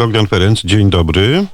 [0.00, 1.46] Bogdan Ferenc, dzień dobry.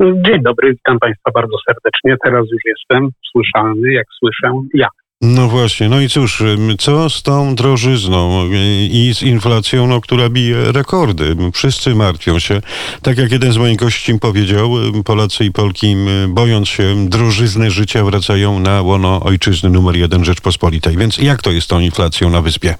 [0.00, 2.16] Dzień dobry, witam Państwa bardzo serdecznie.
[2.24, 4.88] Teraz już jestem słyszalny, jak słyszę ja.
[5.22, 6.42] No właśnie, no i cóż,
[6.78, 8.46] co z tą drożyzną
[8.90, 11.36] i z inflacją, no, która bije rekordy?
[11.52, 12.60] Wszyscy martwią się.
[13.02, 14.70] Tak jak jeden z moich gości powiedział,
[15.04, 15.96] Polacy i Polki,
[16.28, 20.96] bojąc się drożyzny życia, wracają na łono ojczyzny numer jeden Rzeczpospolitej.
[20.96, 22.74] Więc jak to jest z tą inflacją na wyspie?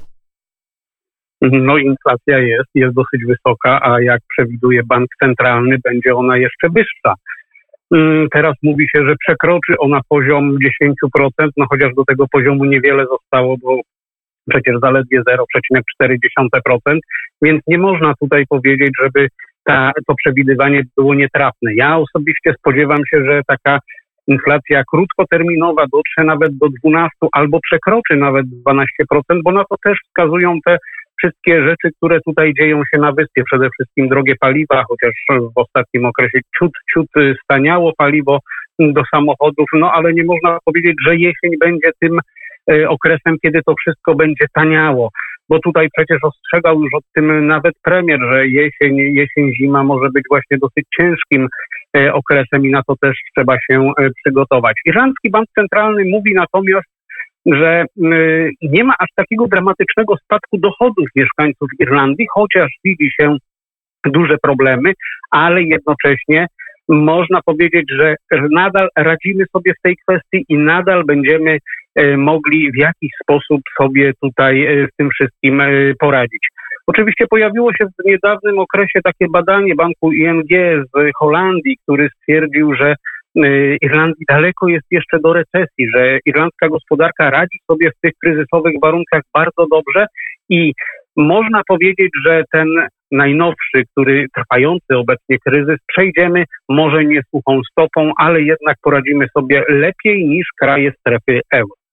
[1.53, 7.15] No inflacja jest, jest dosyć wysoka, a jak przewiduje bank centralny, będzie ona jeszcze wyższa.
[7.95, 10.59] Mm, teraz mówi się, że przekroczy ona poziom
[11.15, 13.80] 10%, no chociaż do tego poziomu niewiele zostało, bo
[14.48, 16.98] przecież zaledwie 0,4%,
[17.43, 19.28] więc nie można tutaj powiedzieć, żeby
[19.65, 21.75] ta, to przewidywanie było nietrafne.
[21.75, 23.78] Ja osobiście spodziewam się, że taka
[24.27, 28.84] inflacja krótkoterminowa dotrze nawet do 12 albo przekroczy nawet 12%,
[29.45, 30.78] bo na to też wskazują te
[31.19, 36.05] wszystkie rzeczy, które tutaj dzieją się na wyspie, przede wszystkim drogie paliwa, chociaż w ostatnim
[36.05, 37.06] okresie ciut, ciut
[37.45, 38.39] staniało paliwo
[38.78, 42.19] do samochodów, no ale nie można powiedzieć, że jesień będzie tym
[42.70, 45.11] e, okresem, kiedy to wszystko będzie taniało,
[45.48, 50.25] bo tutaj przecież ostrzegał już o tym nawet premier, że jesień, jesień, zima może być
[50.31, 51.48] właśnie dosyć ciężkim
[51.97, 53.92] e, okresem i na to też trzeba się
[54.25, 54.77] przygotować.
[54.84, 56.95] Irlandzki Bank Centralny mówi natomiast,
[57.47, 63.36] że y, nie ma aż takiego dramatycznego spadku dochodów mieszkańców Irlandii, chociaż widzi się
[64.05, 64.92] duże problemy,
[65.30, 66.47] ale jednocześnie
[66.88, 68.14] można powiedzieć, że
[68.50, 71.58] nadal radzimy sobie w tej kwestii i nadal będziemy
[72.00, 75.62] y, mogli w jakiś sposób sobie tutaj y, z tym wszystkim
[76.00, 76.48] poradzić.
[76.86, 80.50] Oczywiście pojawiło się w niedawnym okresie takie badanie banku ING
[80.94, 82.94] z Holandii, który stwierdził, że
[83.83, 89.23] Irlandii daleko jest jeszcze do recesji, że irlandzka gospodarka radzi sobie w tych kryzysowych warunkach
[89.34, 90.06] bardzo dobrze
[90.48, 90.73] i
[91.17, 92.69] można powiedzieć, że ten
[93.12, 100.27] najnowszy, który trwający obecnie kryzys, przejdziemy może nie suchą stopą, ale jednak poradzimy sobie lepiej
[100.27, 101.86] niż kraje strefy euro.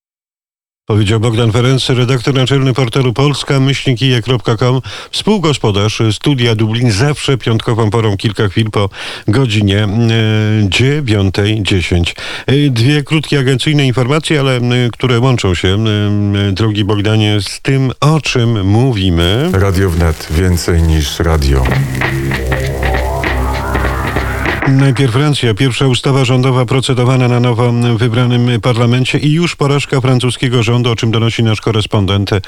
[0.85, 8.47] Powiedział Bogdan Ferenc, redaktor naczelny portalu polska myślnikije.com, współgospodarz Studia Dublin, zawsze piątkową porą kilka
[8.47, 8.89] chwil po
[9.27, 12.13] godzinie 9.10.
[12.47, 14.59] E, e, dwie krótkie agencyjne informacje, ale
[14.93, 15.85] które łączą się,
[16.51, 19.49] drogi Bogdanie, z tym, o czym mówimy.
[19.53, 21.63] Radio wnet więcej niż radio.
[24.67, 25.53] Najpierw Francja.
[25.53, 31.11] Pierwsza ustawa rządowa procedowana na nowo wybranym parlamencie i już porażka francuskiego rządu, o czym
[31.11, 32.41] donosi nasz korespondent, y,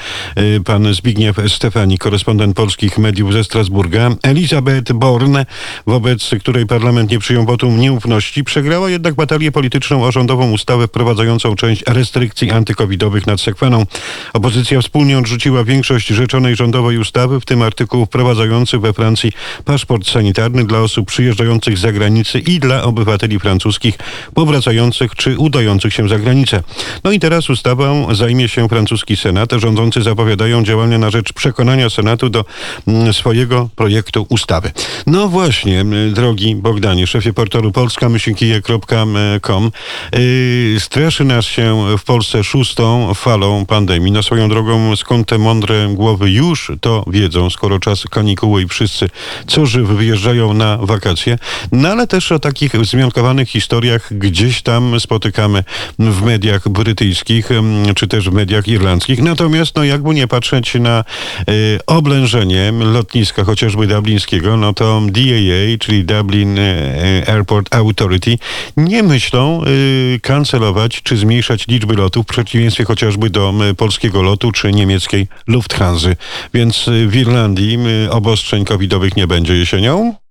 [0.64, 4.10] pan Zbigniew Stefani, korespondent polskich mediów ze Strasburga.
[4.22, 5.46] Elizabeth Borne,
[5.86, 11.56] wobec której parlament nie przyjął wotum nieufności, przegrała jednak batalię polityczną o rządową ustawę wprowadzającą
[11.56, 13.86] część restrykcji antykowidowych nad sekweną.
[14.32, 19.32] Opozycja wspólnie odrzuciła większość rzeczonej rządowej ustawy, w tym artykuł wprowadzający we Francji
[19.64, 22.05] paszport sanitarny dla osób przyjeżdżających z zagranicy
[22.46, 23.98] i dla obywateli francuskich
[24.34, 26.62] powracających czy udających się za granicę.
[27.04, 29.52] No i teraz ustawą zajmie się francuski Senat.
[29.52, 32.44] Rządzący zapowiadają działania na rzecz przekonania Senatu do
[32.88, 34.70] mm, swojego projektu ustawy.
[35.06, 39.70] No właśnie, drogi Bogdanie, szefie portalu polska-kije.com
[40.12, 44.12] yy, streszy nas się w Polsce szóstą falą pandemii.
[44.12, 49.08] Na swoją drogą skąd te mądre głowy już to wiedzą, skoro czas kanikuły i wszyscy
[49.46, 51.38] co żyw wyjeżdżają na wakacje.
[51.72, 55.64] No ale też o takich wzmiankowanych historiach gdzieś tam spotykamy
[55.98, 57.48] w mediach brytyjskich,
[57.94, 59.22] czy też w mediach irlandzkich.
[59.22, 61.04] Natomiast, no jakby nie patrzeć na
[61.48, 68.38] y, oblężenie lotniska chociażby dublińskiego, no to DAA, czyli Dublin e, Airport Authority,
[68.76, 74.72] nie myślą y, kancelować czy zmniejszać liczby lotów w przeciwieństwie chociażby do polskiego lotu czy
[74.72, 76.08] niemieckiej Lufthansa.
[76.54, 77.78] Więc w Irlandii
[78.10, 80.25] obostrzeń covidowych nie będzie jesienią?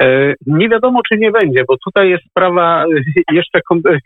[0.00, 2.84] E, nie wiadomo, czy nie będzie, bo tutaj jest sprawa
[3.32, 3.60] jeszcze,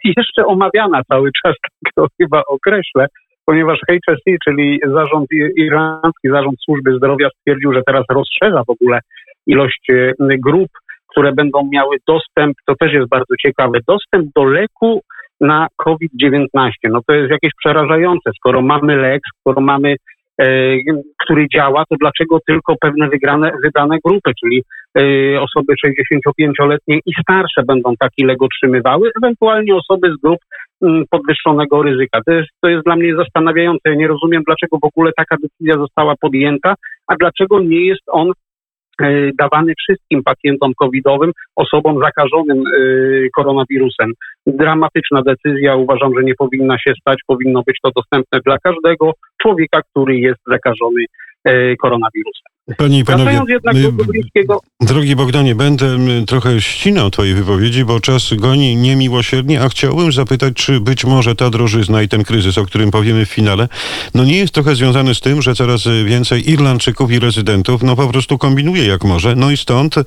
[0.05, 3.07] jeszcze omawiana cały czas, tak to chyba określę,
[3.45, 5.27] ponieważ HSE, czyli zarząd
[5.57, 9.01] irlandzki, zarząd służby zdrowia stwierdził, że teraz rozszerza w ogóle
[9.47, 10.69] ilość e, grup,
[11.07, 15.03] które będą miały dostęp, to też jest bardzo ciekawe, dostęp do leku
[15.41, 16.47] na COVID-19.
[16.91, 19.97] No to jest jakieś przerażające, skoro mamy lek, skoro mamy
[20.41, 20.77] E,
[21.25, 24.65] który działa, to dlaczego tylko pewne wygrane, grupy, czyli e,
[25.41, 30.39] osoby 65-letnie i starsze będą taki lek otrzymywały, ewentualnie osoby z grup
[30.83, 32.21] mm, podwyższonego ryzyka.
[32.27, 33.81] To jest, to jest dla mnie zastanawiające.
[33.85, 36.75] Ja nie rozumiem, dlaczego w ogóle taka decyzja została podjęta,
[37.07, 38.33] a dlaczego nie jest on
[39.03, 42.71] E, dawany wszystkim pacjentom covidowym, osobom zakażonym e,
[43.37, 44.13] koronawirusem.
[44.47, 49.13] Dramatyczna decyzja, uważam, że nie powinna się stać, powinno być to dostępne dla każdego
[49.43, 51.05] człowieka, który jest zakażony
[51.83, 52.56] koronawirusem.
[52.77, 53.43] Panie i panowie,
[54.81, 60.55] drogi Bogdanie, będę mm, trochę ścinał twojej wypowiedzi, bo czas goni niemiłosiernie, a chciałbym zapytać,
[60.55, 63.69] czy być może ta drożyzna i ten kryzys, o którym powiemy w finale,
[64.15, 68.09] no nie jest trochę związany z tym, że coraz więcej Irlandczyków i rezydentów, no po
[68.09, 70.03] prostu kombinuje jak może, no i stąd y,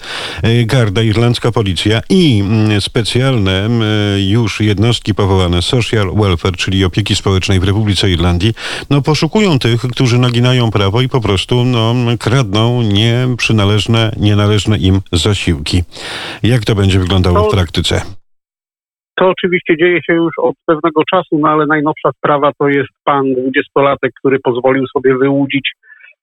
[0.65, 3.83] garda irlandzka policja i mm, specjalne mm,
[4.19, 8.53] już jednostki powołane Social Welfare, czyli opieki społecznej w Republice Irlandii,
[8.89, 12.48] no poszukują tych, którzy naginają prawo i po prostu no, kradną
[12.83, 15.83] nieprzynależne, nienależne im zasiłki.
[16.43, 18.01] Jak to będzie wyglądało w praktyce?
[19.19, 23.33] to oczywiście dzieje się już od pewnego czasu, no ale najnowsza sprawa to jest pan
[23.33, 25.71] dwudziestolatek, który pozwolił sobie wyłudzić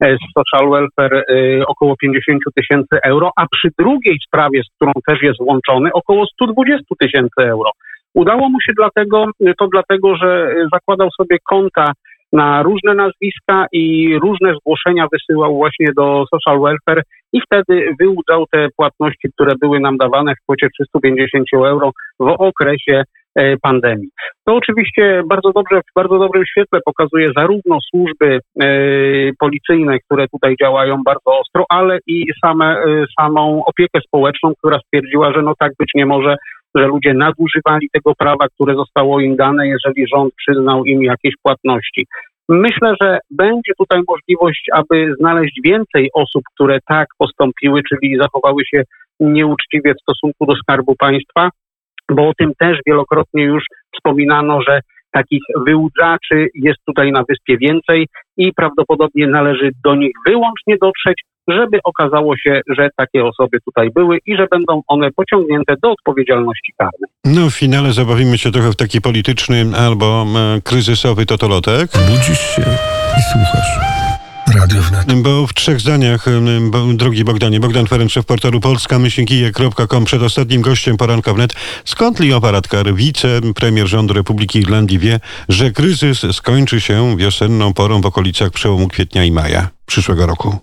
[0.00, 4.92] e, z social welfare e, około 50 tysięcy euro, a przy drugiej sprawie, z którą
[5.06, 7.70] też jest włączony, około 120 tysięcy euro.
[8.14, 9.26] Udało mu się dlatego,
[9.58, 11.92] to dlatego, że e, zakładał sobie konta
[12.32, 17.02] na różne nazwiska i różne zgłoszenia wysyłał właśnie do social welfare
[17.32, 21.90] i wtedy wyłudzał te płatności, które były nam dawane w kwocie 350 euro
[22.20, 23.02] w okresie
[23.34, 24.08] e, pandemii.
[24.46, 28.68] To oczywiście bardzo dobrze, w bardzo dobrym świetle pokazuje zarówno służby e,
[29.38, 35.32] policyjne, które tutaj działają bardzo ostro, ale i same, e, samą opiekę społeczną, która stwierdziła,
[35.32, 36.36] że no tak być nie może,
[36.76, 42.06] że ludzie nadużywali tego prawa, które zostało im dane, jeżeli rząd przyznał im jakieś płatności.
[42.48, 48.82] Myślę, że będzie tutaj możliwość, aby znaleźć więcej osób, które tak postąpiły, czyli zachowały się
[49.20, 51.50] nieuczciwie w stosunku do Skarbu Państwa,
[52.10, 53.64] bo o tym też wielokrotnie już
[53.94, 54.80] wspominano, że
[55.10, 58.06] takich wyłudzaczy jest tutaj na wyspie więcej
[58.36, 64.18] i prawdopodobnie należy do nich wyłącznie dotrzeć, żeby okazało się, że takie osoby tutaj były
[64.26, 67.10] i że będą one pociągnięte do odpowiedzialności karnej.
[67.24, 71.90] No w finale zabawimy się trochę w taki polityczny albo e, kryzysowy totolotek.
[72.10, 72.62] Budzisz się
[73.18, 73.96] i słuchasz.
[74.54, 75.22] Radio wnet.
[75.22, 80.22] Bo w trzech zdaniach, em, bo, drogi Bogdanie, Bogdan Ferenc, szef portalu polska myślnikije.com przed
[80.22, 81.52] ostatnim gościem poranka wnet.
[81.84, 88.06] Skąd Leo Varadkar, wicepremier rządu Republiki Irlandii wie, że kryzys skończy się wiosenną porą w
[88.06, 90.58] okolicach przełomu kwietnia i maja przyszłego roku?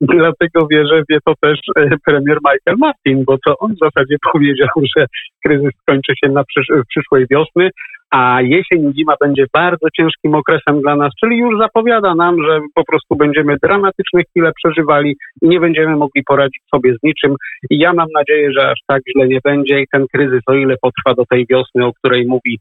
[0.00, 4.68] Dlatego wierzę, wie to też e, premier Michael Martin, bo to on w zasadzie powiedział,
[4.96, 5.06] że
[5.44, 7.70] kryzys skończy się na przysz przyszłej wiosny,
[8.10, 12.60] a jesień i zima będzie bardzo ciężkim okresem dla nas, czyli już zapowiada nam, że
[12.74, 17.34] po prostu będziemy dramatyczne chwile przeżywali i nie będziemy mogli poradzić sobie z niczym.
[17.70, 20.76] I ja mam nadzieję, że aż tak źle nie będzie i ten kryzys, o ile
[20.82, 22.58] potrwa do tej wiosny, o której mówi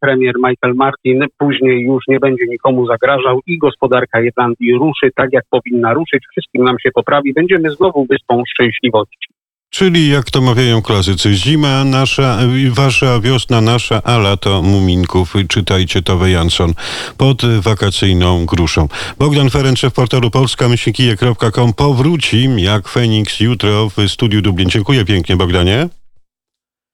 [0.00, 5.44] premier Michael Martin, później już nie będzie nikomu zagrażał i gospodarka Irlandii ruszy tak, jak
[5.50, 6.22] powinna ruszyć.
[6.30, 7.32] Wszystkim nam się poprawi.
[7.32, 9.34] Będziemy znowu wyspą szczęśliwości.
[9.70, 12.38] Czyli jak to mawiają klasycy, zima nasza,
[12.70, 15.34] wasza, wiosna nasza, a lato muminków.
[15.48, 16.72] Czytajcie to Jansson
[17.18, 18.88] pod wakacyjną gruszą.
[19.18, 24.70] Bogdan Ferenc, szef portalu polska myślnikije.com powróci jak Feniks jutro w studiu Dublin.
[24.70, 25.88] Dziękuję pięknie Bogdanie.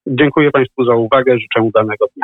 [0.06, 1.38] Dziękuję Państwu za uwagę.
[1.38, 2.18] Życzę udanego dnia.